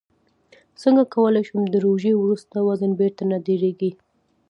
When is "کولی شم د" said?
1.15-1.75